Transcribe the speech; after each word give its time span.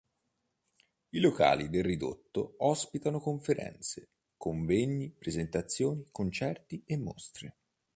I 1.11 1.19
locali 1.19 1.69
del 1.69 1.83
ridotto 1.83 2.55
ospitano 2.57 3.19
conferenze, 3.19 4.09
convegni, 4.35 5.11
presentazioni, 5.11 6.07
concerti 6.11 6.81
e 6.87 6.97
mostre. 6.97 7.57